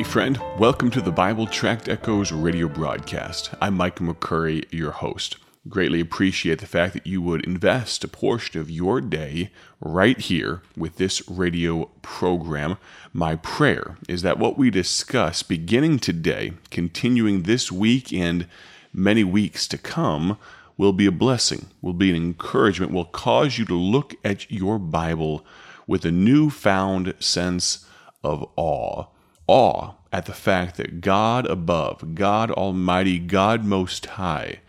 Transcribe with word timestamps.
Hey, 0.00 0.04
friend, 0.04 0.40
welcome 0.56 0.90
to 0.92 1.02
the 1.02 1.12
Bible 1.12 1.46
Tract 1.46 1.86
Echoes 1.86 2.32
radio 2.32 2.68
broadcast. 2.68 3.50
I'm 3.60 3.76
Mike 3.76 3.98
McCurry, 3.98 4.64
your 4.72 4.92
host. 4.92 5.36
Greatly 5.68 6.00
appreciate 6.00 6.60
the 6.60 6.66
fact 6.66 6.94
that 6.94 7.06
you 7.06 7.20
would 7.20 7.44
invest 7.44 8.02
a 8.02 8.08
portion 8.08 8.62
of 8.62 8.70
your 8.70 9.02
day 9.02 9.50
right 9.78 10.18
here 10.18 10.62
with 10.74 10.96
this 10.96 11.28
radio 11.28 11.90
program. 12.00 12.78
My 13.12 13.36
prayer 13.36 13.98
is 14.08 14.22
that 14.22 14.38
what 14.38 14.56
we 14.56 14.70
discuss 14.70 15.42
beginning 15.42 15.98
today, 15.98 16.54
continuing 16.70 17.42
this 17.42 17.70
week, 17.70 18.10
and 18.10 18.46
many 18.94 19.22
weeks 19.22 19.68
to 19.68 19.76
come, 19.76 20.38
will 20.78 20.94
be 20.94 21.04
a 21.04 21.12
blessing, 21.12 21.66
will 21.82 21.92
be 21.92 22.08
an 22.08 22.16
encouragement, 22.16 22.90
will 22.90 23.04
cause 23.04 23.58
you 23.58 23.66
to 23.66 23.74
look 23.74 24.14
at 24.24 24.50
your 24.50 24.78
Bible 24.78 25.44
with 25.86 26.06
a 26.06 26.10
newfound 26.10 27.12
sense 27.18 27.84
of 28.24 28.48
awe. 28.56 29.04
Awe 29.50 29.94
at 30.12 30.26
the 30.26 30.32
fact 30.32 30.76
that 30.76 31.00
God 31.00 31.44
above, 31.46 32.14
God 32.14 32.52
Almighty, 32.52 33.18
God 33.18 33.64
Most 33.64 34.06
High, 34.06 34.60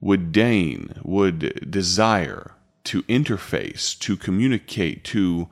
would 0.00 0.32
deign, 0.32 0.98
would 1.04 1.70
desire 1.70 2.56
to 2.82 3.04
interface, 3.04 3.96
to 4.00 4.16
communicate, 4.16 5.04
to 5.04 5.48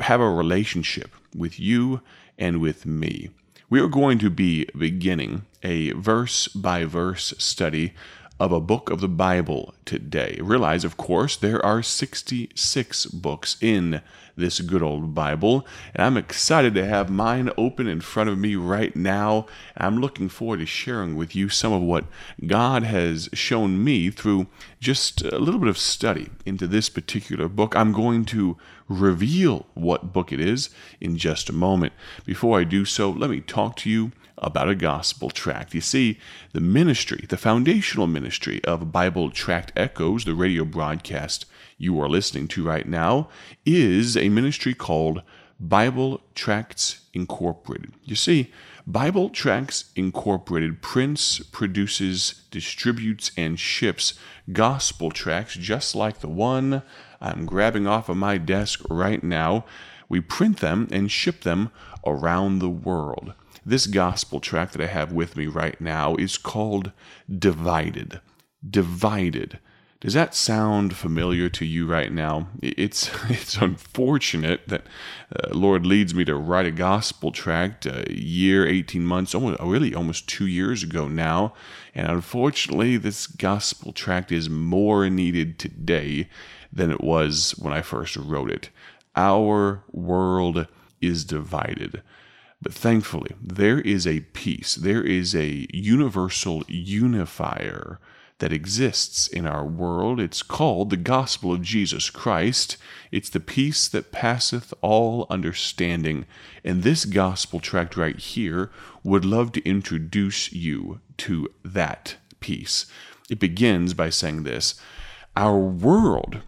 have 0.00 0.20
a 0.20 0.28
relationship 0.28 1.14
with 1.34 1.58
you 1.58 2.02
and 2.36 2.60
with 2.60 2.84
me. 2.84 3.30
We 3.70 3.80
are 3.80 3.88
going 3.88 4.18
to 4.18 4.28
be 4.28 4.66
beginning 4.76 5.46
a 5.62 5.92
verse 5.92 6.46
by 6.48 6.84
verse 6.84 7.32
study 7.38 7.94
of 8.38 8.52
a 8.52 8.60
book 8.60 8.90
of 8.90 9.00
the 9.00 9.08
Bible 9.08 9.74
today. 9.86 10.38
Realize, 10.42 10.84
of 10.84 10.98
course, 10.98 11.36
there 11.36 11.64
are 11.64 11.82
66 11.82 13.06
books 13.06 13.56
in 13.62 14.02
this 14.38 14.60
good 14.60 14.82
old 14.82 15.14
Bible, 15.14 15.66
and 15.94 16.04
I'm 16.04 16.16
excited 16.16 16.74
to 16.74 16.86
have 16.86 17.10
mine 17.10 17.50
open 17.58 17.86
in 17.86 18.00
front 18.00 18.30
of 18.30 18.38
me 18.38 18.54
right 18.54 18.94
now. 18.94 19.46
I'm 19.76 20.00
looking 20.00 20.28
forward 20.28 20.60
to 20.60 20.66
sharing 20.66 21.16
with 21.16 21.34
you 21.36 21.48
some 21.48 21.72
of 21.72 21.82
what 21.82 22.04
God 22.46 22.84
has 22.84 23.28
shown 23.32 23.82
me 23.82 24.10
through 24.10 24.46
just 24.80 25.22
a 25.22 25.38
little 25.38 25.60
bit 25.60 25.68
of 25.68 25.76
study 25.76 26.30
into 26.46 26.66
this 26.66 26.88
particular 26.88 27.48
book. 27.48 27.76
I'm 27.76 27.92
going 27.92 28.24
to 28.26 28.56
reveal 28.88 29.66
what 29.74 30.12
book 30.12 30.32
it 30.32 30.40
is 30.40 30.70
in 31.00 31.16
just 31.16 31.50
a 31.50 31.52
moment. 31.52 31.92
Before 32.24 32.58
I 32.58 32.64
do 32.64 32.84
so, 32.84 33.10
let 33.10 33.30
me 33.30 33.40
talk 33.40 33.76
to 33.78 33.90
you 33.90 34.12
about 34.38 34.68
a 34.68 34.74
gospel 34.74 35.30
tract. 35.30 35.74
You 35.74 35.80
see, 35.80 36.18
the 36.52 36.60
ministry, 36.60 37.26
the 37.28 37.36
foundational 37.36 38.06
ministry 38.06 38.62
of 38.64 38.92
Bible 38.92 39.30
Tract 39.30 39.72
Echoes, 39.76 40.24
the 40.24 40.34
radio 40.34 40.64
broadcast 40.64 41.44
you 41.78 42.00
are 42.00 42.08
listening 42.08 42.48
to 42.48 42.64
right 42.64 42.86
now, 42.86 43.28
is 43.64 44.16
a 44.16 44.28
ministry 44.28 44.74
called 44.74 45.22
Bible 45.60 46.20
Tracts 46.34 47.06
Incorporated. 47.14 47.92
You 48.04 48.16
see, 48.16 48.52
Bible 48.86 49.28
Tracts 49.30 49.90
Incorporated 49.96 50.82
prints, 50.82 51.40
produces, 51.40 52.44
distributes, 52.50 53.30
and 53.36 53.58
ships 53.58 54.14
gospel 54.52 55.10
tracts 55.10 55.54
just 55.54 55.94
like 55.94 56.20
the 56.20 56.28
one 56.28 56.82
I'm 57.20 57.44
grabbing 57.44 57.86
off 57.86 58.08
of 58.08 58.16
my 58.16 58.38
desk 58.38 58.80
right 58.88 59.22
now. 59.22 59.64
We 60.08 60.20
print 60.20 60.58
them 60.58 60.88
and 60.90 61.10
ship 61.10 61.42
them 61.42 61.70
around 62.06 62.60
the 62.60 62.70
world. 62.70 63.34
This 63.66 63.86
gospel 63.86 64.40
tract 64.40 64.72
that 64.72 64.82
I 64.82 64.86
have 64.86 65.12
with 65.12 65.36
me 65.36 65.46
right 65.46 65.78
now 65.80 66.14
is 66.16 66.38
called 66.38 66.92
Divided. 67.28 68.20
Divided. 68.68 69.58
Does 70.00 70.14
that 70.14 70.32
sound 70.32 70.94
familiar 70.96 71.48
to 71.48 71.64
you 71.64 71.84
right 71.84 72.12
now? 72.12 72.48
It's 72.62 73.10
it's 73.28 73.56
unfortunate 73.56 74.68
that 74.68 74.86
uh, 75.34 75.48
Lord 75.52 75.84
leads 75.84 76.14
me 76.14 76.24
to 76.24 76.36
write 76.36 76.66
a 76.66 76.70
gospel 76.70 77.32
tract 77.32 77.84
a 77.84 78.06
year, 78.08 78.64
18 78.66 79.04
months, 79.04 79.34
almost 79.34 79.60
really 79.60 79.94
almost 79.94 80.28
2 80.28 80.46
years 80.46 80.84
ago 80.84 81.08
now, 81.08 81.52
and 81.96 82.08
unfortunately 82.08 82.96
this 82.96 83.26
gospel 83.26 83.92
tract 83.92 84.30
is 84.30 84.48
more 84.48 85.10
needed 85.10 85.58
today 85.58 86.28
than 86.72 86.92
it 86.92 87.00
was 87.00 87.56
when 87.58 87.72
I 87.72 87.82
first 87.82 88.16
wrote 88.16 88.52
it. 88.52 88.70
Our 89.16 89.82
world 89.90 90.68
is 91.00 91.24
divided. 91.24 92.02
But 92.62 92.74
thankfully, 92.74 93.34
there 93.40 93.80
is 93.80 94.06
a 94.06 94.20
peace, 94.20 94.76
there 94.76 95.02
is 95.02 95.34
a 95.34 95.66
universal 95.72 96.62
unifier 96.68 97.98
that 98.38 98.52
exists 98.52 99.26
in 99.26 99.46
our 99.46 99.64
world. 99.64 100.20
It's 100.20 100.42
called 100.42 100.90
the 100.90 100.96
gospel 100.96 101.52
of 101.52 101.62
Jesus 101.62 102.08
Christ. 102.10 102.76
It's 103.10 103.28
the 103.28 103.40
peace 103.40 103.88
that 103.88 104.12
passeth 104.12 104.72
all 104.80 105.26
understanding. 105.28 106.24
And 106.64 106.82
this 106.82 107.04
gospel 107.04 107.60
tract 107.60 107.96
right 107.96 108.16
here 108.16 108.70
would 109.02 109.24
love 109.24 109.52
to 109.52 109.68
introduce 109.68 110.52
you 110.52 111.00
to 111.18 111.48
that 111.64 112.16
peace. 112.40 112.86
It 113.28 113.40
begins 113.40 113.94
by 113.94 114.10
saying 114.10 114.44
this 114.44 114.80
Our 115.36 115.58
world 115.58 116.42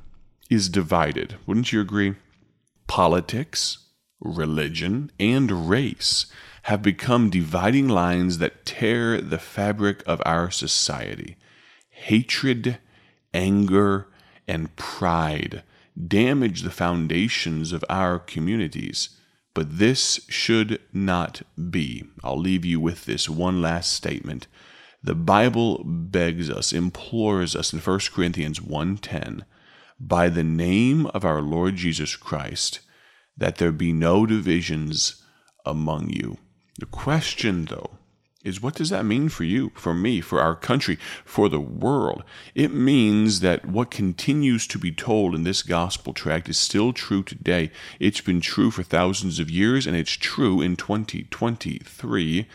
is 0.49 0.69
divided. 0.69 1.37
Wouldn't 1.47 1.73
you 1.73 1.81
agree? 1.81 2.15
Politics, 2.87 3.79
religion, 4.21 5.11
and 5.19 5.69
race 5.69 6.27
have 6.65 6.83
become 6.83 7.31
dividing 7.31 7.89
lines 7.89 8.39
that 8.39 8.67
tear 8.67 9.21
the 9.21 9.39
fabric 9.39 10.03
of 10.07 10.21
our 10.27 10.51
society. 10.51 11.37
Hatred, 12.05 12.79
anger, 13.35 14.09
and 14.49 14.75
pride 14.75 15.63
damage 16.09 16.63
the 16.63 16.71
foundations 16.71 17.73
of 17.73 17.85
our 17.91 18.19
communities. 18.19 19.11
But 19.53 19.79
this 19.79 20.21
should 20.29 20.81
not 20.95 21.43
be. 21.71 22.05
I'll 22.25 22.39
leave 22.39 22.65
you 22.65 22.81
with 22.81 23.05
this 23.05 23.29
one 23.29 23.61
last 23.61 23.93
statement. 23.93 24.47
The 25.03 25.15
Bible 25.15 25.83
begs 25.85 26.49
us, 26.49 26.73
implores 26.73 27.55
us 27.55 27.73
in 27.73 27.81
1 27.81 28.13
Corinthians 28.13 28.61
1:10, 28.61 29.45
by 29.99 30.31
the 30.31 30.45
name 30.45 31.07
of 31.07 31.25
our 31.25 31.43
Lord 31.43 31.77
Jesus 31.77 32.17
Christ, 32.17 32.81
that 33.37 33.57
there 33.57 33.73
be 33.73 33.93
no 33.93 34.25
divisions 34.25 35.23
among 35.67 36.11
you. 36.11 36.39
The 36.79 36.87
question, 36.87 37.67
though, 37.67 37.99
is 38.45 38.63
what 38.63 38.75
does 38.75 38.91
that 38.91 39.05
mean 39.05 39.29
for 39.29 39.45
you, 39.45 39.71
for 39.75 39.93
me, 39.93 40.21
for 40.21 40.41
our 40.41 40.55
country, 40.55 40.99
for 41.25 41.49
the 41.49 41.61
world? 41.61 42.25
It 42.55 42.73
means 42.73 43.41
that 43.41 43.67
what 43.67 43.91
continues 43.91 44.67
to 44.69 44.79
be 44.79 44.93
told 44.93 45.35
in 45.35 45.43
this 45.43 45.63
gospel 45.63 46.15
tract 46.15 46.49
is 46.49 46.57
still 46.57 46.93
true 46.93 47.23
today. 47.23 47.71
It's 47.99 48.21
been 48.21 48.41
true 48.41 48.71
for 48.71 48.83
thousands 48.83 49.39
of 49.39 49.51
years, 49.51 49.87
and 49.87 49.97
it's 49.97 50.13
true 50.13 50.61
in 50.61 50.77
2023. 50.77 52.47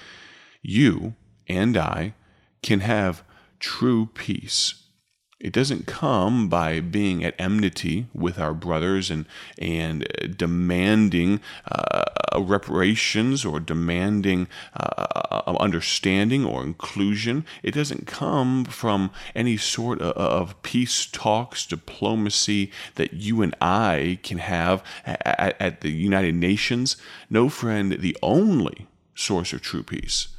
You 0.64 1.16
and 1.48 1.78
I 1.78 2.14
can 2.64 2.80
have 2.80 3.24
true 3.60 4.08
peace 4.08 4.85
it 5.46 5.54
doesn't 5.54 5.86
come 5.86 6.50
by 6.50 6.80
being 6.80 7.24
at 7.24 7.36
enmity 7.38 8.08
with 8.16 8.40
our 8.40 8.52
brothers 8.52 9.12
and 9.12 9.28
and 9.60 10.08
demanding 10.36 11.40
uh, 11.72 12.04
reparations 12.40 13.46
or 13.46 13.60
demanding 13.60 14.48
uh, 14.76 15.54
understanding 15.60 16.44
or 16.44 16.64
inclusion. 16.64 17.46
It 17.62 17.76
doesn't 17.76 18.08
come 18.08 18.66
from 18.66 19.12
any 19.36 19.56
sort 19.56 20.02
of, 20.02 20.14
of 20.18 20.64
peace 20.64 21.06
talks, 21.06 21.68
diplomacy 21.68 22.72
that 22.96 23.14
you 23.14 23.44
and 23.44 23.56
I 23.62 24.18
can 24.24 24.40
have 24.40 24.84
at, 25.06 25.56
at 25.60 25.82
the 25.82 25.92
United 25.92 26.34
Nations. 26.34 26.98
No, 27.30 27.50
friend, 27.50 27.92
the 27.92 28.18
only 28.24 28.88
source 29.14 29.54
of 29.54 29.62
true 29.62 29.84
peace 29.84 30.30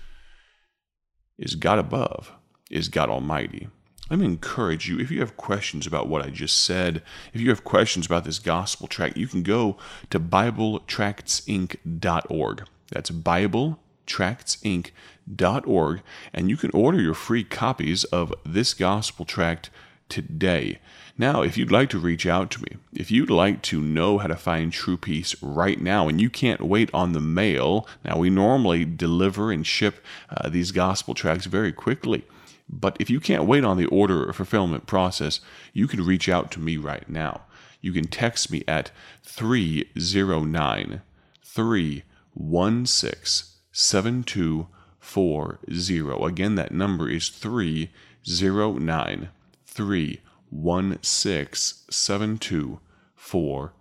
is 1.38 1.54
God 1.54 1.78
above, 1.78 2.32
is 2.72 2.88
God 2.88 3.08
Almighty. 3.08 3.68
Let 4.08 4.20
me 4.20 4.26
encourage 4.26 4.88
you 4.88 5.00
if 5.00 5.10
you 5.10 5.18
have 5.18 5.36
questions 5.36 5.84
about 5.84 6.06
what 6.06 6.24
I 6.24 6.30
just 6.30 6.60
said, 6.60 7.02
if 7.32 7.40
you 7.40 7.48
have 7.48 7.64
questions 7.64 8.06
about 8.06 8.22
this 8.22 8.38
gospel 8.38 8.86
tract, 8.86 9.16
you 9.16 9.26
can 9.26 9.42
go 9.42 9.76
to 10.10 10.20
BibleTractsInc.org. 10.20 12.64
That's 12.92 13.10
BibleTractsInc.org, 13.10 16.02
and 16.32 16.48
you 16.48 16.56
can 16.56 16.70
order 16.70 17.00
your 17.00 17.14
free 17.14 17.42
copies 17.42 18.04
of 18.04 18.32
this 18.44 18.74
gospel 18.74 19.24
tract 19.24 19.70
today. 20.08 20.78
Now, 21.18 21.42
if 21.42 21.56
you'd 21.56 21.72
like 21.72 21.90
to 21.90 21.98
reach 21.98 22.26
out 22.26 22.52
to 22.52 22.62
me, 22.62 22.76
if 22.92 23.10
you'd 23.10 23.28
like 23.28 23.60
to 23.62 23.80
know 23.80 24.18
how 24.18 24.28
to 24.28 24.36
find 24.36 24.72
true 24.72 24.96
peace 24.96 25.34
right 25.42 25.80
now 25.80 26.08
and 26.08 26.20
you 26.20 26.30
can't 26.30 26.60
wait 26.60 26.90
on 26.94 27.10
the 27.10 27.20
mail, 27.20 27.88
now 28.04 28.18
we 28.18 28.30
normally 28.30 28.84
deliver 28.84 29.50
and 29.50 29.66
ship 29.66 29.96
uh, 30.30 30.48
these 30.48 30.70
gospel 30.70 31.12
tracts 31.12 31.46
very 31.46 31.72
quickly. 31.72 32.22
But 32.68 32.96
if 32.98 33.08
you 33.08 33.20
can't 33.20 33.44
wait 33.44 33.62
on 33.64 33.76
the 33.76 33.86
order 33.86 34.28
or 34.28 34.32
fulfillment 34.32 34.86
process, 34.86 35.38
you 35.72 35.86
can 35.86 36.04
reach 36.04 36.28
out 36.28 36.50
to 36.52 36.60
me 36.60 36.76
right 36.76 37.08
now. 37.08 37.42
You 37.80 37.92
can 37.92 38.08
text 38.08 38.50
me 38.50 38.64
at 38.66 38.90
309 39.22 41.02
316 41.44 43.48
7240. 43.72 46.24
Again, 46.24 46.56
that 46.56 46.72
number 46.72 47.08
is 47.08 47.28
309 47.28 49.28
316 49.66 51.78
7240. 51.90 53.72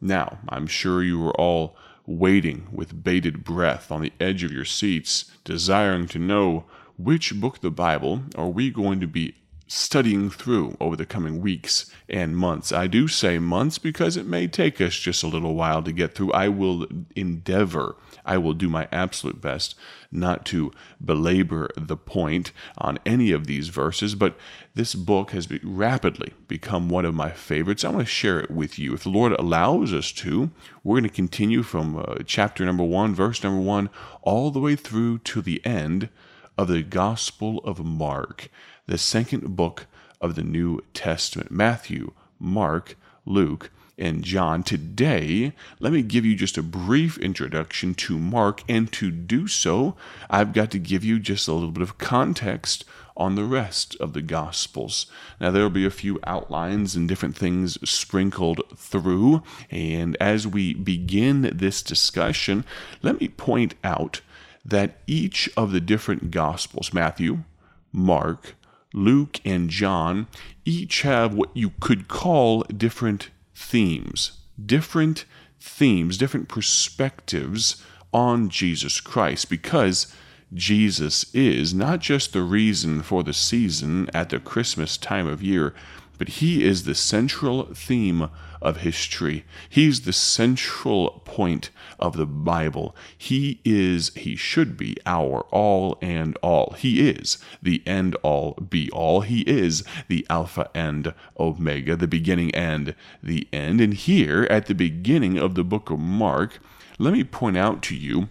Now, 0.00 0.38
I'm 0.48 0.66
sure 0.66 1.02
you 1.02 1.26
are 1.26 1.40
all 1.40 1.76
waiting 2.06 2.68
with 2.70 3.02
bated 3.02 3.44
breath 3.44 3.90
on 3.90 4.02
the 4.02 4.12
edge 4.20 4.44
of 4.44 4.52
your 4.52 4.66
seats, 4.66 5.24
desiring 5.42 6.06
to 6.08 6.18
know 6.18 6.66
which 6.96 7.38
book 7.40 7.56
of 7.56 7.62
the 7.62 7.70
Bible 7.70 8.22
are 8.36 8.48
we 8.48 8.70
going 8.70 9.00
to 9.00 9.06
be 9.06 9.34
studying 9.66 10.30
through 10.30 10.76
over 10.78 10.94
the 10.94 11.06
coming 11.06 11.40
weeks 11.40 11.90
and 12.08 12.36
months. 12.36 12.70
I 12.70 12.86
do 12.86 13.08
say 13.08 13.38
months 13.38 13.78
because 13.78 14.16
it 14.16 14.26
may 14.26 14.46
take 14.46 14.80
us 14.80 14.94
just 14.94 15.22
a 15.22 15.28
little 15.28 15.54
while 15.54 15.82
to 15.82 15.92
get 15.92 16.14
through. 16.14 16.32
I 16.32 16.48
will 16.48 16.86
endeavor, 17.16 17.96
I 18.24 18.36
will 18.38 18.52
do 18.52 18.68
my 18.68 18.88
absolute 18.92 19.40
best 19.40 19.74
not 20.12 20.44
to 20.46 20.70
belabor 21.02 21.70
the 21.76 21.96
point 21.96 22.52
on 22.78 22.98
any 23.06 23.32
of 23.32 23.46
these 23.46 23.68
verses, 23.68 24.14
but 24.14 24.36
this 24.74 24.94
book 24.94 25.32
has 25.32 25.46
be- 25.46 25.60
rapidly 25.62 26.34
become 26.46 26.88
one 26.88 27.04
of 27.04 27.14
my 27.14 27.30
favorites. 27.30 27.84
I 27.84 27.88
want 27.88 28.06
to 28.06 28.12
share 28.12 28.38
it 28.38 28.50
with 28.50 28.78
you. 28.78 28.94
If 28.94 29.04
the 29.04 29.08
Lord 29.08 29.32
allows 29.32 29.92
us 29.92 30.12
to, 30.12 30.50
we're 30.84 31.00
going 31.00 31.08
to 31.08 31.14
continue 31.14 31.62
from 31.62 31.96
uh, 31.96 32.16
chapter 32.26 32.64
number 32.64 32.84
one, 32.84 33.14
verse 33.14 33.42
number 33.42 33.60
one, 33.60 33.90
all 34.22 34.50
the 34.50 34.60
way 34.60 34.76
through 34.76 35.18
to 35.18 35.42
the 35.42 35.64
end 35.64 36.10
of 36.56 36.68
the 36.68 36.82
Gospel 36.82 37.58
of 37.58 37.84
Mark 37.84 38.48
the 38.86 38.98
second 38.98 39.56
book 39.56 39.86
of 40.20 40.34
the 40.34 40.42
New 40.42 40.80
Testament 40.92 41.50
Matthew, 41.50 42.12
Mark, 42.38 42.96
Luke, 43.24 43.70
and 43.96 44.24
John. 44.24 44.62
Today, 44.62 45.52
let 45.78 45.92
me 45.92 46.02
give 46.02 46.24
you 46.24 46.34
just 46.34 46.58
a 46.58 46.62
brief 46.62 47.16
introduction 47.18 47.94
to 47.94 48.18
Mark, 48.18 48.62
and 48.68 48.90
to 48.92 49.10
do 49.10 49.46
so, 49.46 49.96
I've 50.28 50.52
got 50.52 50.70
to 50.72 50.78
give 50.78 51.04
you 51.04 51.18
just 51.18 51.48
a 51.48 51.52
little 51.52 51.70
bit 51.70 51.82
of 51.82 51.98
context 51.98 52.84
on 53.16 53.36
the 53.36 53.44
rest 53.44 53.96
of 54.00 54.12
the 54.12 54.22
Gospels. 54.22 55.06
Now, 55.40 55.52
there 55.52 55.62
will 55.62 55.70
be 55.70 55.86
a 55.86 55.90
few 55.90 56.18
outlines 56.24 56.96
and 56.96 57.08
different 57.08 57.36
things 57.36 57.78
sprinkled 57.88 58.60
through, 58.76 59.42
and 59.70 60.16
as 60.16 60.46
we 60.46 60.74
begin 60.74 61.50
this 61.54 61.80
discussion, 61.80 62.64
let 63.02 63.20
me 63.20 63.28
point 63.28 63.74
out 63.84 64.20
that 64.64 64.98
each 65.06 65.50
of 65.56 65.72
the 65.72 65.80
different 65.80 66.30
Gospels, 66.30 66.92
Matthew, 66.92 67.44
Mark, 67.92 68.54
Luke, 68.92 69.40
and 69.44 69.68
John 69.68 70.26
each 70.64 71.02
have 71.02 71.34
what 71.34 71.50
you 71.54 71.72
could 71.80 72.08
call 72.08 72.62
different 72.62 73.30
themes, 73.54 74.32
different 74.64 75.24
themes, 75.60 76.16
different 76.16 76.48
perspectives 76.48 77.82
on 78.12 78.48
Jesus 78.48 79.00
Christ 79.00 79.50
because 79.50 80.14
Jesus 80.52 81.26
is 81.34 81.74
not 81.74 81.98
just 82.00 82.32
the 82.32 82.42
reason 82.42 83.02
for 83.02 83.24
the 83.24 83.32
season 83.32 84.08
at 84.14 84.30
the 84.30 84.38
Christmas 84.38 84.96
time 84.96 85.26
of 85.26 85.42
year, 85.42 85.74
but 86.18 86.28
he 86.28 86.64
is 86.64 86.84
the 86.84 86.94
central 86.94 87.64
theme 87.74 88.28
of 88.60 88.78
history. 88.78 89.44
He's 89.68 90.02
the 90.02 90.12
central 90.12 91.22
point 91.24 91.70
of 91.98 92.16
the 92.16 92.26
Bible. 92.26 92.96
He 93.16 93.60
is, 93.64 94.10
he 94.14 94.36
should 94.36 94.76
be 94.76 94.96
our 95.04 95.40
all 95.50 95.98
and 96.00 96.36
all. 96.42 96.74
He 96.78 97.08
is 97.08 97.38
the 97.62 97.82
end 97.86 98.16
all 98.22 98.54
be 98.54 98.90
all. 98.90 99.20
He 99.20 99.42
is 99.42 99.84
the 100.08 100.26
Alpha 100.30 100.70
and 100.74 101.14
Omega, 101.38 101.96
the 101.96 102.08
beginning 102.08 102.54
and 102.54 102.94
the 103.22 103.46
end. 103.52 103.80
And 103.80 103.94
here 103.94 104.46
at 104.50 104.66
the 104.66 104.74
beginning 104.74 105.38
of 105.38 105.54
the 105.54 105.64
book 105.64 105.90
of 105.90 105.98
Mark, 105.98 106.58
let 106.98 107.12
me 107.12 107.24
point 107.24 107.56
out 107.56 107.82
to 107.82 107.96
you 107.96 108.28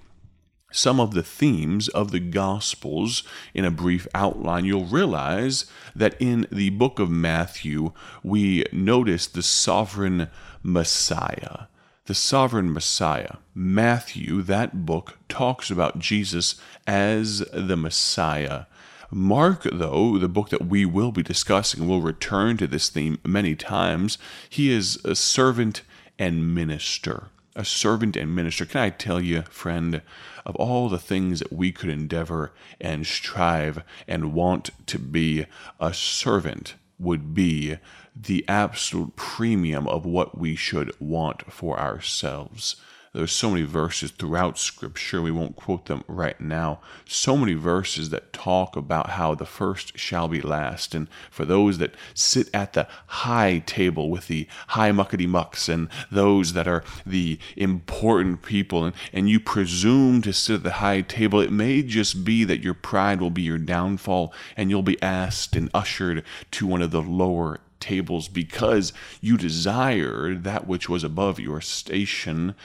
some 0.74 1.00
of 1.00 1.14
the 1.14 1.24
themes 1.24 1.88
of 1.90 2.12
the 2.12 2.20
Gospels 2.20 3.24
in 3.54 3.64
a 3.64 3.72
brief 3.72 4.08
outline, 4.14 4.66
you'll 4.66 4.86
realize 4.86 5.66
that 5.96 6.16
in 6.20 6.48
the 6.52 6.72
book 6.72 7.00
of 7.00 7.10
Matthew, 7.10 7.92
we 8.24 8.66
notice 8.72 9.28
the 9.28 9.44
sovereign 9.44 10.30
Messiah. 10.64 11.68
The 12.06 12.16
sovereign 12.16 12.74
Messiah. 12.74 13.36
Matthew, 13.54 14.42
that 14.42 14.86
book, 14.86 15.20
talks 15.30 15.70
about 15.70 16.00
Jesus 16.00 16.56
as 16.88 17.40
the 17.54 17.78
Messiah. 17.78 18.66
Mark, 19.12 19.64
though, 19.72 20.18
the 20.18 20.28
book 20.28 20.50
that 20.50 20.66
we 20.66 20.86
will 20.86 21.12
be 21.12 21.22
discussing, 21.22 21.88
will 21.88 22.02
return 22.02 22.58
to 22.58 22.68
this 22.68 22.90
theme 22.90 23.20
many 23.24 23.56
times. 23.56 24.18
He 24.50 24.72
is 24.72 24.98
a 25.06 25.16
servant 25.16 25.84
and 26.18 26.54
minister 26.54 27.30
a 27.56 27.66
servant 27.66 28.16
and 28.16 28.36
minister. 28.36 28.66
Can 28.66 28.82
I 28.82 28.90
tell 28.90 29.22
you, 29.22 29.44
friend, 29.44 30.02
of 30.46 30.56
all 30.56 30.90
the 30.90 30.98
things 30.98 31.40
that 31.40 31.54
we 31.54 31.72
could 31.72 31.90
endeavor 31.90 32.52
and 32.82 33.06
strive 33.06 33.84
and 34.08 34.34
want 34.34 34.72
to 34.88 35.00
be, 35.00 35.46
a 35.80 35.94
servant 35.94 36.76
would 37.00 37.34
be 37.34 37.78
the 38.16 38.46
absolute 38.48 39.16
premium 39.16 39.88
of 39.88 40.06
what 40.06 40.38
we 40.38 40.56
should 40.56 40.92
want 41.00 41.52
for 41.52 41.80
ourselves. 41.80 42.76
There's 43.14 43.32
so 43.32 43.52
many 43.52 43.62
verses 43.62 44.10
throughout 44.10 44.58
Scripture, 44.58 45.22
we 45.22 45.30
won't 45.30 45.56
quote 45.56 45.86
them 45.86 46.04
right 46.08 46.40
now. 46.42 46.80
So 47.06 47.38
many 47.38 47.54
verses 47.54 48.10
that 48.10 48.34
talk 48.34 48.76
about 48.76 49.12
how 49.12 49.36
the 49.36 49.46
first 49.46 50.00
shall 50.00 50.28
be 50.28 50.42
last. 50.42 50.96
And 50.96 51.08
for 51.30 51.46
those 51.46 51.78
that 51.78 51.94
sit 52.16 52.50
at 52.56 52.74
the 52.74 52.88
high 53.06 53.60
table 53.68 54.10
with 54.10 54.26
the 54.26 54.48
high 54.70 54.90
muckety 54.90 55.28
mucks 55.28 55.70
and 55.70 55.90
those 56.12 56.54
that 56.54 56.68
are 56.68 56.84
the 57.06 57.38
important 57.56 58.42
people, 58.42 58.84
and, 58.84 58.96
and 59.14 59.30
you 59.30 59.40
presume 59.40 60.24
to 60.24 60.34
sit 60.34 60.56
at 60.56 60.64
the 60.64 60.72
high 60.72 61.02
table, 61.02 61.40
it 61.40 61.52
may 61.52 61.84
just 61.84 62.26
be 62.26 62.44
that 62.46 62.64
your 62.64 62.74
pride 62.74 63.22
will 63.22 63.30
be 63.30 63.44
your 63.44 63.60
downfall 63.60 64.34
and 64.58 64.72
you'll 64.72 64.82
be 64.82 65.02
asked 65.04 65.56
and 65.56 65.70
ushered 65.72 66.24
to 66.50 66.66
one 66.66 66.82
of 66.82 66.90
the 66.90 67.04
lower 67.04 67.60
tables 67.80 68.28
because 68.28 68.92
you 69.22 69.38
desire 69.38 70.34
that 70.34 70.66
which 70.66 70.90
was 70.90 71.04
above 71.04 71.40
your 71.40 71.62
station. 71.62 72.56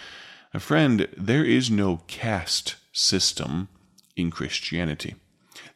A 0.54 0.60
friend, 0.60 1.08
there 1.16 1.44
is 1.44 1.70
no 1.70 2.00
caste 2.06 2.76
system 2.92 3.68
in 4.16 4.30
Christianity. 4.30 5.14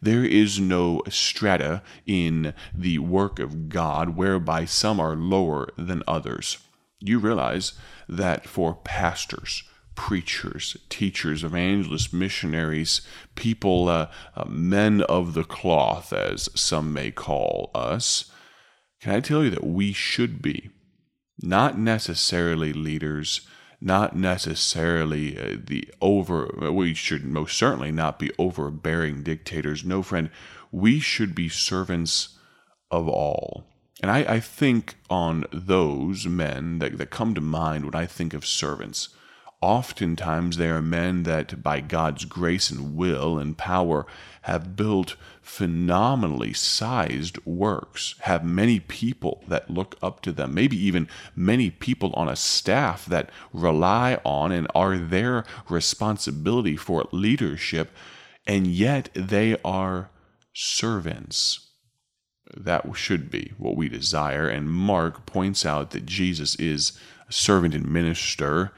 There 0.00 0.24
is 0.24 0.58
no 0.58 1.02
strata 1.08 1.82
in 2.06 2.54
the 2.74 2.98
work 2.98 3.38
of 3.38 3.68
God 3.68 4.16
whereby 4.16 4.64
some 4.64 4.98
are 4.98 5.14
lower 5.14 5.68
than 5.76 6.02
others. 6.08 6.58
You 7.00 7.18
realize 7.18 7.74
that 8.08 8.48
for 8.48 8.74
pastors, 8.74 9.62
preachers, 9.94 10.76
teachers, 10.88 11.44
evangelists, 11.44 12.12
missionaries, 12.12 13.02
people, 13.34 13.88
uh, 13.88 14.08
uh, 14.34 14.44
men 14.46 15.02
of 15.02 15.34
the 15.34 15.44
cloth, 15.44 16.12
as 16.12 16.48
some 16.54 16.92
may 16.92 17.10
call 17.10 17.70
us, 17.74 18.30
can 19.00 19.14
I 19.14 19.20
tell 19.20 19.44
you 19.44 19.50
that 19.50 19.64
we 19.64 19.92
should 19.92 20.40
be 20.40 20.70
not 21.40 21.78
necessarily 21.78 22.72
leaders, 22.72 23.42
not 23.82 24.14
necessarily 24.16 25.38
uh, 25.38 25.56
the 25.64 25.88
over, 26.00 26.70
we 26.70 26.94
should 26.94 27.24
most 27.24 27.56
certainly 27.58 27.90
not 27.90 28.18
be 28.18 28.30
overbearing 28.38 29.22
dictators. 29.22 29.84
No, 29.84 30.02
friend, 30.02 30.30
we 30.70 31.00
should 31.00 31.34
be 31.34 31.48
servants 31.48 32.38
of 32.90 33.08
all. 33.08 33.64
And 34.00 34.10
I, 34.10 34.18
I 34.20 34.40
think 34.40 34.96
on 35.10 35.44
those 35.52 36.26
men 36.26 36.78
that, 36.78 36.98
that 36.98 37.10
come 37.10 37.34
to 37.34 37.40
mind 37.40 37.84
when 37.84 37.94
I 37.94 38.06
think 38.06 38.34
of 38.34 38.46
servants. 38.46 39.08
Oftentimes, 39.62 40.56
they 40.56 40.68
are 40.68 40.82
men 40.82 41.22
that, 41.22 41.62
by 41.62 41.80
God's 41.80 42.24
grace 42.24 42.68
and 42.68 42.96
will 42.96 43.38
and 43.38 43.56
power, 43.56 44.04
have 44.42 44.74
built 44.74 45.14
phenomenally 45.40 46.52
sized 46.52 47.38
works, 47.46 48.16
have 48.22 48.44
many 48.44 48.80
people 48.80 49.44
that 49.46 49.70
look 49.70 49.96
up 50.02 50.20
to 50.22 50.32
them, 50.32 50.52
maybe 50.52 50.76
even 50.76 51.08
many 51.36 51.70
people 51.70 52.12
on 52.14 52.28
a 52.28 52.34
staff 52.34 53.06
that 53.06 53.30
rely 53.52 54.20
on 54.24 54.50
and 54.50 54.66
are 54.74 54.98
their 54.98 55.44
responsibility 55.68 56.76
for 56.76 57.06
leadership, 57.12 57.92
and 58.44 58.66
yet 58.66 59.10
they 59.14 59.56
are 59.64 60.10
servants. 60.52 61.68
That 62.56 62.84
should 62.96 63.30
be 63.30 63.52
what 63.58 63.76
we 63.76 63.88
desire. 63.88 64.48
And 64.48 64.68
Mark 64.68 65.24
points 65.24 65.64
out 65.64 65.92
that 65.92 66.04
Jesus 66.04 66.56
is 66.56 66.98
a 67.28 67.32
servant 67.32 67.74
and 67.76 67.86
minister 67.86 68.72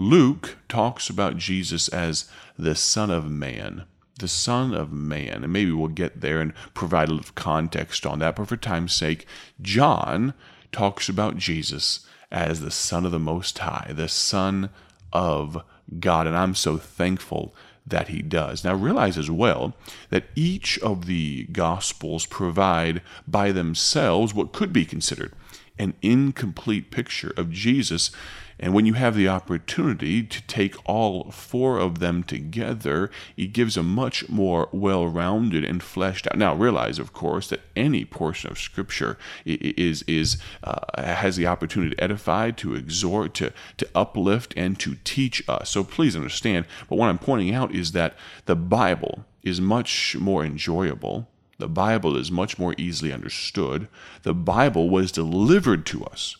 Luke 0.00 0.56
talks 0.66 1.10
about 1.10 1.36
Jesus 1.36 1.86
as 1.88 2.26
the 2.58 2.74
Son 2.74 3.10
of 3.10 3.30
Man. 3.30 3.84
The 4.18 4.28
Son 4.28 4.72
of 4.72 4.90
Man. 4.90 5.44
And 5.44 5.52
maybe 5.52 5.72
we'll 5.72 5.88
get 5.88 6.22
there 6.22 6.40
and 6.40 6.54
provide 6.72 7.10
a 7.10 7.12
little 7.12 7.32
context 7.34 8.06
on 8.06 8.18
that. 8.20 8.36
But 8.36 8.48
for 8.48 8.56
time's 8.56 8.94
sake, 8.94 9.26
John 9.60 10.32
talks 10.72 11.10
about 11.10 11.36
Jesus 11.36 12.06
as 12.32 12.62
the 12.62 12.70
Son 12.70 13.04
of 13.04 13.12
the 13.12 13.18
Most 13.18 13.58
High, 13.58 13.92
the 13.94 14.08
Son 14.08 14.70
of 15.12 15.62
God. 15.98 16.26
And 16.26 16.34
I'm 16.34 16.54
so 16.54 16.78
thankful 16.78 17.54
that 17.86 18.08
he 18.08 18.22
does. 18.22 18.64
Now, 18.64 18.74
realize 18.74 19.18
as 19.18 19.30
well 19.30 19.74
that 20.08 20.28
each 20.34 20.78
of 20.78 21.04
the 21.04 21.44
Gospels 21.52 22.24
provide 22.24 23.02
by 23.28 23.52
themselves 23.52 24.32
what 24.32 24.52
could 24.52 24.72
be 24.72 24.86
considered 24.86 25.34
an 25.78 25.94
incomplete 26.02 26.90
picture 26.90 27.32
of 27.36 27.50
Jesus 27.50 28.10
And 28.62 28.74
when 28.74 28.84
you 28.84 28.92
have 28.92 29.16
the 29.16 29.26
opportunity 29.26 30.22
to 30.22 30.42
take 30.42 30.76
all 30.84 31.30
four 31.30 31.78
of 31.78 31.98
them 31.98 32.22
together, 32.22 33.10
it 33.36 33.54
gives 33.54 33.76
a 33.76 33.82
much 33.82 34.28
more 34.28 34.68
well 34.70 35.06
rounded 35.06 35.64
and 35.64 35.82
fleshed 35.82 36.26
out. 36.26 36.36
Now, 36.36 36.54
realize, 36.54 36.98
of 36.98 37.14
course, 37.14 37.48
that 37.48 37.62
any 37.74 38.04
portion 38.04 38.50
of 38.50 38.58
Scripture 38.58 39.16
is, 39.46 40.02
is 40.02 40.36
uh, 40.62 41.02
has 41.02 41.36
the 41.36 41.46
opportunity 41.46 41.96
to 41.96 42.04
edify, 42.04 42.50
to 42.52 42.74
exhort, 42.74 43.32
to, 43.34 43.52
to 43.78 43.88
uplift, 43.94 44.52
and 44.56 44.78
to 44.80 44.96
teach 45.04 45.42
us. 45.48 45.70
So 45.70 45.82
please 45.82 46.14
understand. 46.14 46.66
But 46.88 46.96
what 46.96 47.08
I'm 47.08 47.18
pointing 47.18 47.54
out 47.54 47.74
is 47.74 47.92
that 47.92 48.14
the 48.44 48.56
Bible 48.56 49.24
is 49.42 49.58
much 49.58 50.16
more 50.20 50.44
enjoyable. 50.44 51.29
The 51.60 51.68
Bible 51.68 52.16
is 52.16 52.30
much 52.30 52.58
more 52.58 52.74
easily 52.78 53.12
understood. 53.12 53.88
The 54.22 54.34
Bible 54.34 54.88
was 54.88 55.12
delivered 55.12 55.86
to 55.86 56.04
us 56.04 56.36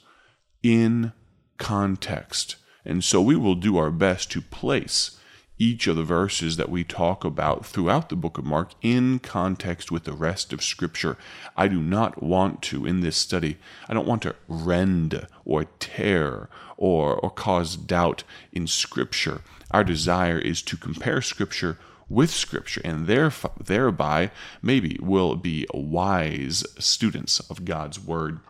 in 0.63 1.13
context. 1.59 2.57
And 2.85 3.05
so 3.05 3.21
we 3.21 3.37
will 3.37 3.55
do 3.55 3.77
our 3.77 3.91
best 3.91 4.31
to 4.33 4.41
place 4.41 5.19
each 5.59 5.87
of 5.87 5.95
the 5.95 6.03
verses 6.03 6.57
that 6.57 6.71
we 6.71 6.83
talk 6.83 7.23
about 7.23 7.67
throughout 7.67 8.09
the 8.09 8.17
book 8.17 8.39
of 8.39 8.47
Mark 8.47 8.71
in 8.81 9.19
context 9.19 9.93
with 9.93 10.05
the 10.05 10.15
rest 10.15 10.55
of 10.55 10.63
Scripture. 10.63 11.19
I 11.55 11.69
do 11.69 11.83
not 11.83 12.23
want 12.23 12.63
to, 12.63 12.87
in 12.87 13.01
this 13.01 13.19
study, 13.19 13.59
I 13.87 13.93
don't 13.93 14.07
want 14.07 14.23
to 14.23 14.35
rend 14.49 15.27
or 15.45 15.65
tear 15.79 16.49
or, 16.79 17.15
or 17.15 17.29
cause 17.29 17.77
doubt 17.77 18.25
in 18.53 18.67
Scripture. 18.67 19.43
Our 19.71 19.85
desire 19.85 20.39
is 20.39 20.63
to 20.63 20.79
compare 20.79 21.21
Scripture 21.21 21.77
with 22.11 22.29
Scripture 22.31 22.83
and 22.85 23.07
thereby 23.07 24.31
maybe 24.61 24.99
will 25.01 25.37
be 25.37 25.67
wise 25.73 26.65
students 26.79 27.41
of 27.49 27.65
God's 27.65 27.99
Word. 27.99 28.41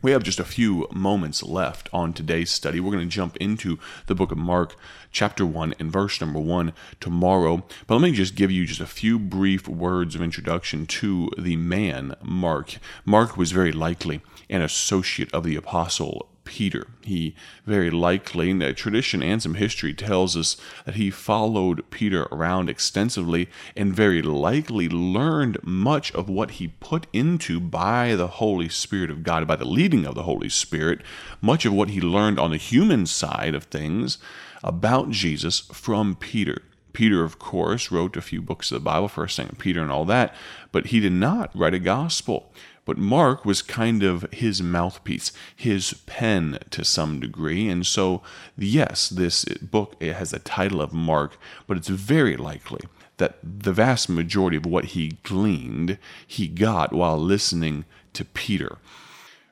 We 0.00 0.12
have 0.12 0.22
just 0.22 0.38
a 0.38 0.44
few 0.44 0.86
moments 0.92 1.42
left 1.42 1.88
on 1.92 2.12
today's 2.12 2.50
study. 2.50 2.78
We're 2.78 2.92
going 2.92 3.08
to 3.08 3.12
jump 3.12 3.36
into 3.38 3.80
the 4.06 4.14
book 4.14 4.30
of 4.30 4.38
Mark, 4.38 4.76
chapter 5.10 5.44
1, 5.44 5.74
and 5.80 5.90
verse 5.90 6.20
number 6.20 6.38
1 6.38 6.72
tomorrow. 7.00 7.64
But 7.88 7.96
let 7.96 8.02
me 8.02 8.12
just 8.12 8.36
give 8.36 8.52
you 8.52 8.64
just 8.64 8.80
a 8.80 8.86
few 8.86 9.18
brief 9.18 9.66
words 9.66 10.14
of 10.14 10.22
introduction 10.22 10.86
to 10.86 11.32
the 11.36 11.56
man, 11.56 12.14
Mark. 12.22 12.76
Mark 13.04 13.36
was 13.36 13.50
very 13.50 13.72
likely 13.72 14.20
an 14.48 14.62
associate 14.62 15.34
of 15.34 15.42
the 15.42 15.56
apostle 15.56 16.28
Peter. 16.48 16.86
He 17.02 17.34
very 17.66 17.90
likely, 17.90 18.58
tradition 18.72 19.22
and 19.22 19.42
some 19.42 19.54
history 19.54 19.92
tells 19.92 20.34
us 20.34 20.56
that 20.86 20.94
he 20.94 21.10
followed 21.10 21.88
Peter 21.90 22.22
around 22.32 22.70
extensively 22.70 23.50
and 23.76 23.94
very 23.94 24.22
likely 24.22 24.88
learned 24.88 25.58
much 25.62 26.10
of 26.12 26.30
what 26.30 26.52
he 26.52 26.68
put 26.80 27.06
into 27.12 27.60
by 27.60 28.14
the 28.14 28.28
Holy 28.28 28.70
Spirit 28.70 29.10
of 29.10 29.22
God, 29.22 29.46
by 29.46 29.56
the 29.56 29.66
leading 29.66 30.06
of 30.06 30.14
the 30.14 30.22
Holy 30.22 30.48
Spirit, 30.48 31.02
much 31.42 31.66
of 31.66 31.74
what 31.74 31.90
he 31.90 32.00
learned 32.00 32.38
on 32.38 32.50
the 32.50 32.56
human 32.56 33.04
side 33.04 33.54
of 33.54 33.64
things 33.64 34.16
about 34.64 35.10
Jesus 35.10 35.60
from 35.60 36.16
Peter. 36.16 36.62
Peter, 36.94 37.22
of 37.22 37.38
course, 37.38 37.92
wrote 37.92 38.16
a 38.16 38.22
few 38.22 38.40
books 38.40 38.72
of 38.72 38.76
the 38.76 38.84
Bible, 38.84 39.08
First, 39.08 39.36
Second 39.36 39.58
Peter, 39.58 39.82
and 39.82 39.92
all 39.92 40.06
that, 40.06 40.34
but 40.72 40.86
he 40.86 40.98
did 40.98 41.12
not 41.12 41.50
write 41.54 41.74
a 41.74 41.78
gospel. 41.78 42.50
But 42.88 42.96
Mark 42.96 43.44
was 43.44 43.60
kind 43.60 44.02
of 44.02 44.22
his 44.32 44.62
mouthpiece, 44.62 45.30
his 45.54 45.92
pen 46.06 46.58
to 46.70 46.86
some 46.86 47.20
degree. 47.20 47.68
And 47.68 47.84
so, 47.84 48.22
yes, 48.56 49.10
this 49.10 49.44
book 49.44 49.94
it 50.00 50.14
has 50.14 50.30
the 50.30 50.38
title 50.38 50.80
of 50.80 50.94
Mark, 50.94 51.36
but 51.66 51.76
it's 51.76 51.88
very 51.88 52.34
likely 52.34 52.80
that 53.18 53.40
the 53.42 53.74
vast 53.74 54.08
majority 54.08 54.56
of 54.56 54.64
what 54.64 54.86
he 54.96 55.18
gleaned, 55.22 55.98
he 56.26 56.48
got 56.48 56.94
while 56.94 57.18
listening 57.18 57.84
to 58.14 58.24
Peter. 58.24 58.78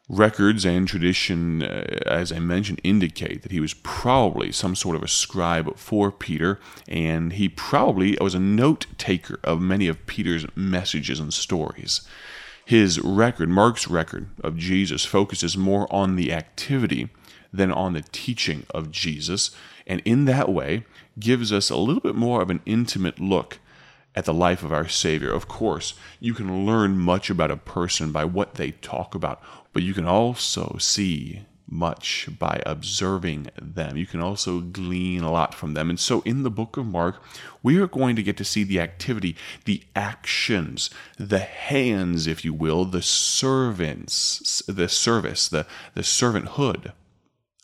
Records 0.08 0.64
and 0.64 0.88
tradition, 0.88 1.62
uh, 1.62 1.84
as 2.06 2.32
I 2.32 2.38
mentioned, 2.38 2.80
indicate 2.84 3.42
that 3.42 3.52
he 3.52 3.60
was 3.60 3.74
probably 3.74 4.50
some 4.50 4.74
sort 4.74 4.96
of 4.96 5.02
a 5.02 5.08
scribe 5.08 5.76
for 5.76 6.10
Peter, 6.10 6.58
and 6.88 7.34
he 7.34 7.50
probably 7.50 8.16
was 8.18 8.34
a 8.34 8.40
note 8.40 8.86
taker 8.96 9.38
of 9.44 9.60
many 9.60 9.88
of 9.88 10.06
Peter's 10.06 10.46
messages 10.56 11.20
and 11.20 11.34
stories. 11.34 12.00
His 12.66 12.98
record, 12.98 13.48
Mark's 13.48 13.86
record 13.86 14.28
of 14.42 14.56
Jesus, 14.56 15.04
focuses 15.04 15.56
more 15.56 15.86
on 15.88 16.16
the 16.16 16.32
activity 16.32 17.10
than 17.52 17.70
on 17.70 17.92
the 17.92 18.02
teaching 18.02 18.66
of 18.74 18.90
Jesus, 18.90 19.52
and 19.86 20.02
in 20.04 20.24
that 20.24 20.48
way 20.48 20.84
gives 21.16 21.52
us 21.52 21.70
a 21.70 21.76
little 21.76 22.00
bit 22.00 22.16
more 22.16 22.42
of 22.42 22.50
an 22.50 22.60
intimate 22.66 23.20
look 23.20 23.60
at 24.16 24.24
the 24.24 24.34
life 24.34 24.64
of 24.64 24.72
our 24.72 24.88
Savior. 24.88 25.30
Of 25.32 25.46
course, 25.46 25.94
you 26.18 26.34
can 26.34 26.66
learn 26.66 26.98
much 26.98 27.30
about 27.30 27.52
a 27.52 27.56
person 27.56 28.10
by 28.10 28.24
what 28.24 28.54
they 28.54 28.72
talk 28.72 29.14
about, 29.14 29.40
but 29.72 29.84
you 29.84 29.94
can 29.94 30.04
also 30.04 30.76
see 30.80 31.42
much 31.68 32.28
by 32.38 32.62
observing 32.64 33.48
them. 33.60 33.96
You 33.96 34.06
can 34.06 34.20
also 34.20 34.60
glean 34.60 35.22
a 35.22 35.32
lot 35.32 35.54
from 35.54 35.74
them. 35.74 35.90
And 35.90 35.98
so 35.98 36.20
in 36.20 36.42
the 36.42 36.50
book 36.50 36.76
of 36.76 36.86
Mark, 36.86 37.22
we 37.62 37.78
are 37.78 37.88
going 37.88 38.16
to 38.16 38.22
get 38.22 38.36
to 38.36 38.44
see 38.44 38.62
the 38.62 38.80
activity, 38.80 39.36
the 39.64 39.82
actions, 39.94 40.90
the 41.18 41.40
hands, 41.40 42.26
if 42.26 42.44
you 42.44 42.54
will, 42.54 42.84
the 42.84 43.02
servants, 43.02 44.62
the 44.68 44.88
service, 44.88 45.48
the, 45.48 45.66
the 45.94 46.02
servanthood 46.02 46.92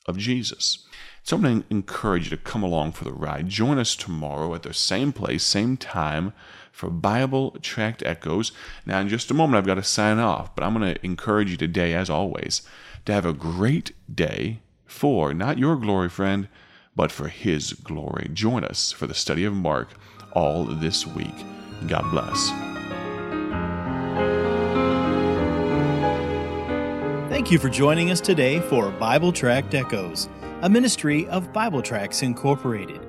of 0.06 0.18
Jesus. 0.18 0.86
So 1.22 1.36
I'm 1.36 1.42
going 1.42 1.62
to 1.62 1.70
encourage 1.70 2.24
you 2.24 2.36
to 2.36 2.42
come 2.42 2.64
along 2.64 2.92
for 2.92 3.04
the 3.04 3.12
ride. 3.12 3.48
Join 3.48 3.78
us 3.78 3.94
tomorrow 3.94 4.54
at 4.54 4.64
the 4.64 4.74
same 4.74 5.12
place, 5.12 5.44
same 5.44 5.76
time 5.76 6.32
for 6.72 6.90
Bible 6.90 7.52
Tract 7.62 8.02
Echoes. 8.04 8.50
Now, 8.84 8.98
in 9.00 9.08
just 9.08 9.30
a 9.30 9.34
moment, 9.34 9.58
I've 9.58 9.66
got 9.66 9.74
to 9.74 9.84
sign 9.84 10.18
off, 10.18 10.56
but 10.56 10.64
I'm 10.64 10.76
going 10.76 10.94
to 10.94 11.06
encourage 11.06 11.50
you 11.50 11.56
today, 11.56 11.94
as 11.94 12.10
always, 12.10 12.62
to 13.04 13.12
have 13.12 13.26
a 13.26 13.32
great 13.32 13.92
day 14.12 14.60
for 14.84 15.32
not 15.34 15.58
your 15.58 15.76
glory, 15.76 16.08
friend, 16.08 16.48
but 16.94 17.10
for 17.10 17.28
His 17.28 17.72
glory. 17.72 18.28
Join 18.32 18.64
us 18.64 18.92
for 18.92 19.06
the 19.06 19.14
study 19.14 19.44
of 19.44 19.54
Mark 19.54 19.88
all 20.32 20.64
this 20.64 21.06
week. 21.06 21.34
God 21.86 22.10
bless. 22.10 22.50
Thank 27.28 27.50
you 27.50 27.58
for 27.58 27.68
joining 27.68 28.10
us 28.10 28.20
today 28.20 28.60
for 28.60 28.90
Bible 28.90 29.32
Tract 29.32 29.74
Echoes, 29.74 30.28
a 30.60 30.68
ministry 30.68 31.26
of 31.28 31.52
Bible 31.52 31.82
Tracts 31.82 32.22
Incorporated. 32.22 33.00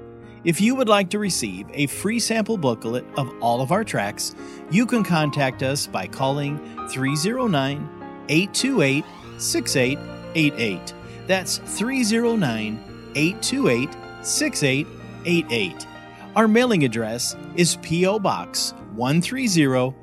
If 0.43 0.59
you 0.59 0.75
would 0.75 0.89
like 0.89 1.09
to 1.11 1.19
receive 1.19 1.67
a 1.71 1.87
free 1.87 2.19
sample 2.19 2.57
booklet 2.57 3.05
of 3.15 3.31
all 3.41 3.61
of 3.61 3.71
our 3.71 3.83
tracks, 3.83 4.35
you 4.71 4.85
can 4.85 5.03
contact 5.03 5.61
us 5.61 5.87
by 5.87 6.07
calling 6.07 6.57
309 6.89 7.87
828 8.27 9.05
6888. 9.37 10.93
That's 11.27 11.57
309 11.57 13.11
828 13.15 14.25
6888. 14.25 15.87
Our 16.35 16.47
mailing 16.47 16.83
address 16.83 17.35
is 17.55 17.75
P.O. 17.77 18.19
Box 18.19 18.73
130, 18.95 19.95